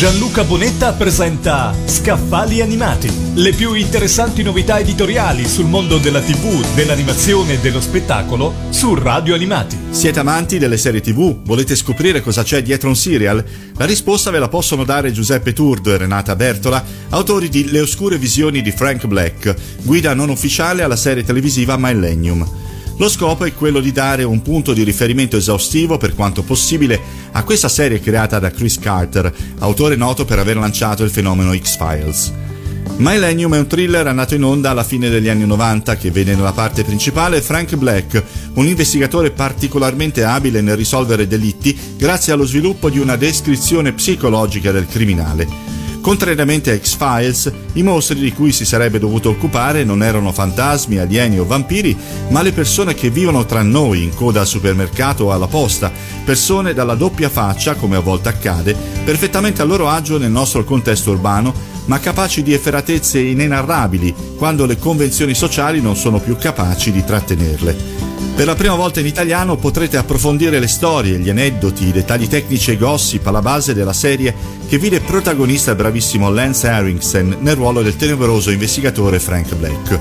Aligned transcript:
Gianluca 0.00 0.44
Bonetta 0.44 0.94
presenta 0.94 1.74
Scaffali 1.84 2.62
Animati, 2.62 3.12
le 3.34 3.52
più 3.52 3.74
interessanti 3.74 4.42
novità 4.42 4.78
editoriali 4.78 5.46
sul 5.46 5.66
mondo 5.66 5.98
della 5.98 6.22
TV, 6.22 6.64
dell'animazione 6.74 7.52
e 7.52 7.58
dello 7.58 7.82
spettacolo 7.82 8.54
su 8.70 8.94
Radio 8.94 9.34
Animati. 9.34 9.76
Siete 9.90 10.20
amanti 10.20 10.56
delle 10.56 10.78
serie 10.78 11.02
TV? 11.02 11.42
Volete 11.44 11.76
scoprire 11.76 12.22
cosa 12.22 12.42
c'è 12.42 12.62
dietro 12.62 12.88
un 12.88 12.96
serial? 12.96 13.44
La 13.76 13.84
risposta 13.84 14.30
ve 14.30 14.38
la 14.38 14.48
possono 14.48 14.84
dare 14.84 15.12
Giuseppe 15.12 15.52
Turd 15.52 15.88
e 15.88 15.98
Renata 15.98 16.34
Bertola, 16.34 16.82
autori 17.10 17.50
di 17.50 17.70
Le 17.70 17.80
oscure 17.80 18.16
visioni 18.16 18.62
di 18.62 18.72
Frank 18.72 19.04
Black, 19.04 19.54
guida 19.82 20.14
non 20.14 20.30
ufficiale 20.30 20.82
alla 20.82 20.96
serie 20.96 21.24
televisiva 21.24 21.76
Millennium. 21.78 22.69
Lo 23.00 23.08
scopo 23.08 23.46
è 23.46 23.54
quello 23.54 23.80
di 23.80 23.92
dare 23.92 24.24
un 24.24 24.42
punto 24.42 24.74
di 24.74 24.82
riferimento 24.82 25.38
esaustivo 25.38 25.96
per 25.96 26.14
quanto 26.14 26.42
possibile 26.42 27.00
a 27.32 27.44
questa 27.44 27.70
serie 27.70 27.98
creata 27.98 28.38
da 28.38 28.50
Chris 28.50 28.78
Carter, 28.78 29.32
autore 29.60 29.96
noto 29.96 30.26
per 30.26 30.38
aver 30.38 30.58
lanciato 30.58 31.02
il 31.02 31.08
fenomeno 31.08 31.56
X-Files. 31.56 32.30
Millennium 32.98 33.54
è 33.54 33.58
un 33.58 33.66
thriller 33.66 34.06
andato 34.06 34.34
in 34.34 34.42
onda 34.42 34.68
alla 34.68 34.84
fine 34.84 35.08
degli 35.08 35.30
anni 35.30 35.46
90 35.46 35.96
che 35.96 36.10
vede 36.10 36.34
nella 36.34 36.52
parte 36.52 36.84
principale 36.84 37.40
Frank 37.40 37.74
Black, 37.76 38.22
un 38.56 38.66
investigatore 38.66 39.30
particolarmente 39.30 40.22
abile 40.22 40.60
nel 40.60 40.76
risolvere 40.76 41.26
delitti 41.26 41.74
grazie 41.96 42.34
allo 42.34 42.44
sviluppo 42.44 42.90
di 42.90 42.98
una 42.98 43.16
descrizione 43.16 43.94
psicologica 43.94 44.72
del 44.72 44.86
criminale. 44.86 45.79
Contrariamente 46.10 46.72
a 46.72 46.76
X-Files, 46.76 47.52
i 47.74 47.84
mostri 47.84 48.18
di 48.18 48.32
cui 48.32 48.50
si 48.50 48.64
sarebbe 48.64 48.98
dovuto 48.98 49.28
occupare 49.28 49.84
non 49.84 50.02
erano 50.02 50.32
fantasmi, 50.32 50.98
alieni 50.98 51.38
o 51.38 51.46
vampiri, 51.46 51.96
ma 52.30 52.42
le 52.42 52.50
persone 52.50 52.94
che 52.94 53.10
vivono 53.10 53.46
tra 53.46 53.62
noi 53.62 54.02
in 54.02 54.12
coda 54.12 54.40
al 54.40 54.48
supermercato 54.48 55.26
o 55.26 55.32
alla 55.32 55.46
posta, 55.46 55.92
persone 56.24 56.74
dalla 56.74 56.96
doppia 56.96 57.28
faccia, 57.28 57.76
come 57.76 57.94
a 57.94 58.00
volte 58.00 58.28
accade, 58.28 58.74
perfettamente 59.04 59.62
a 59.62 59.64
loro 59.64 59.88
agio 59.88 60.18
nel 60.18 60.32
nostro 60.32 60.64
contesto 60.64 61.12
urbano, 61.12 61.54
ma 61.84 62.00
capaci 62.00 62.42
di 62.42 62.54
efferatezze 62.54 63.20
inenarrabili 63.20 64.12
quando 64.36 64.66
le 64.66 64.78
convenzioni 64.78 65.34
sociali 65.34 65.80
non 65.80 65.94
sono 65.94 66.18
più 66.18 66.36
capaci 66.36 66.90
di 66.90 67.04
trattenerle. 67.04 68.00
Per 68.40 68.46
la 68.48 68.54
prima 68.54 68.74
volta 68.74 69.00
in 69.00 69.06
italiano 69.06 69.56
potrete 69.56 69.98
approfondire 69.98 70.60
le 70.60 70.66
storie, 70.66 71.18
gli 71.18 71.28
aneddoti, 71.28 71.88
i 71.88 71.92
dettagli 71.92 72.26
tecnici 72.26 72.70
e 72.70 72.78
gossip 72.78 73.26
alla 73.26 73.42
base 73.42 73.74
della 73.74 73.92
serie 73.92 74.34
che 74.66 74.78
vide 74.78 75.00
protagonista 75.00 75.72
il 75.72 75.76
bravissimo 76.00 76.30
Lance 76.30 76.66
Harrington 76.66 77.36
nel 77.40 77.56
ruolo 77.56 77.82
del 77.82 77.94
tenebroso 77.94 78.50
investigatore 78.50 79.20
Frank 79.20 79.54
Black. 79.54 80.00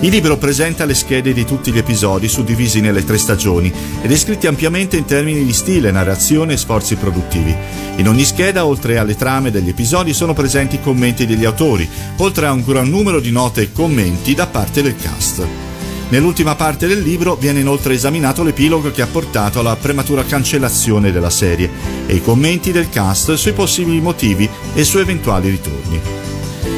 Il 0.00 0.10
libro 0.10 0.36
presenta 0.36 0.84
le 0.84 0.92
schede 0.92 1.32
di 1.32 1.44
tutti 1.44 1.70
gli 1.70 1.78
episodi 1.78 2.26
suddivisi 2.26 2.80
nelle 2.80 3.04
tre 3.04 3.16
stagioni 3.16 3.72
e 4.02 4.08
descritti 4.08 4.48
ampiamente 4.48 4.96
in 4.96 5.04
termini 5.04 5.44
di 5.44 5.52
stile, 5.52 5.92
narrazione 5.92 6.54
e 6.54 6.56
sforzi 6.56 6.96
produttivi. 6.96 7.54
In 7.96 8.08
ogni 8.08 8.24
scheda, 8.24 8.66
oltre 8.66 8.98
alle 8.98 9.14
trame 9.14 9.52
degli 9.52 9.68
episodi, 9.68 10.12
sono 10.12 10.34
presenti 10.34 10.74
i 10.74 10.82
commenti 10.82 11.26
degli 11.26 11.44
autori, 11.44 11.88
oltre 12.16 12.46
a 12.46 12.52
un 12.52 12.64
gran 12.66 12.88
numero 12.88 13.20
di 13.20 13.30
note 13.30 13.62
e 13.62 13.72
commenti 13.72 14.34
da 14.34 14.48
parte 14.48 14.82
del 14.82 14.96
cast. 14.96 15.65
Nell'ultima 16.08 16.54
parte 16.54 16.86
del 16.86 17.02
libro 17.02 17.34
viene 17.34 17.60
inoltre 17.60 17.94
esaminato 17.94 18.44
l'epilogo 18.44 18.92
che 18.92 19.02
ha 19.02 19.08
portato 19.08 19.58
alla 19.58 19.74
prematura 19.74 20.24
cancellazione 20.24 21.10
della 21.10 21.30
serie 21.30 21.68
e 22.06 22.14
i 22.14 22.22
commenti 22.22 22.70
del 22.70 22.88
cast 22.88 23.34
sui 23.34 23.52
possibili 23.52 24.00
motivi 24.00 24.48
e 24.74 24.84
su 24.84 24.98
eventuali 24.98 25.50
ritorni. 25.50 26.00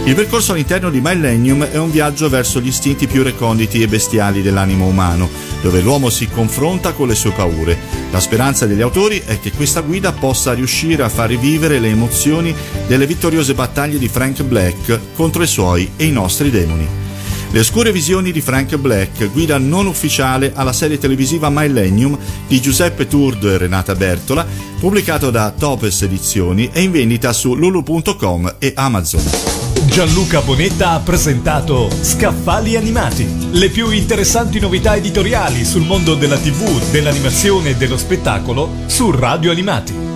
Il 0.04 0.14
percorso 0.14 0.52
all'interno 0.52 0.88
di 0.88 1.02
Millennium 1.02 1.64
è 1.64 1.76
un 1.76 1.90
viaggio 1.90 2.30
verso 2.30 2.58
gli 2.60 2.68
istinti 2.68 3.06
più 3.06 3.22
reconditi 3.22 3.82
e 3.82 3.88
bestiali 3.88 4.40
dell'animo 4.40 4.86
umano, 4.86 5.28
dove 5.60 5.82
l'uomo 5.82 6.08
si 6.08 6.26
confronta 6.26 6.92
con 6.92 7.08
le 7.08 7.14
sue 7.14 7.32
paure. 7.32 7.76
La 8.10 8.20
speranza 8.20 8.64
degli 8.64 8.80
autori 8.80 9.22
è 9.26 9.38
che 9.38 9.52
questa 9.52 9.82
guida 9.82 10.12
possa 10.12 10.54
riuscire 10.54 11.02
a 11.02 11.10
far 11.10 11.28
rivivere 11.28 11.78
le 11.78 11.90
emozioni 11.90 12.54
delle 12.86 13.06
vittoriose 13.06 13.52
battaglie 13.52 13.98
di 13.98 14.08
Frank 14.08 14.42
Black 14.44 14.98
contro 15.14 15.42
i 15.42 15.46
suoi 15.46 15.90
e 15.96 16.06
i 16.06 16.12
nostri 16.12 16.48
demoni. 16.48 17.07
Le 17.50 17.60
oscure 17.60 17.92
visioni 17.92 18.30
di 18.30 18.42
Frank 18.42 18.76
Black, 18.76 19.30
guida 19.32 19.56
non 19.56 19.86
ufficiale 19.86 20.52
alla 20.54 20.74
serie 20.74 20.98
televisiva 20.98 21.48
Millennium 21.50 22.16
di 22.46 22.60
Giuseppe 22.60 23.06
Turd 23.06 23.42
e 23.44 23.56
Renata 23.56 23.94
Bertola, 23.94 24.46
pubblicato 24.78 25.30
da 25.30 25.50
Topes 25.56 26.02
Edizioni 26.02 26.68
e 26.70 26.82
in 26.82 26.90
vendita 26.90 27.32
su 27.32 27.54
lulu.com 27.54 28.56
e 28.58 28.72
Amazon. 28.76 29.22
Gianluca 29.86 30.42
Bonetta 30.42 30.90
ha 30.90 31.00
presentato 31.00 31.88
Scaffali 32.02 32.76
Animati, 32.76 33.26
le 33.52 33.70
più 33.70 33.90
interessanti 33.90 34.60
novità 34.60 34.94
editoriali 34.94 35.64
sul 35.64 35.86
mondo 35.86 36.14
della 36.14 36.36
TV, 36.36 36.90
dell'animazione 36.90 37.70
e 37.70 37.76
dello 37.76 37.96
spettacolo 37.96 38.70
su 38.86 39.10
Radio 39.10 39.50
Animati. 39.50 40.07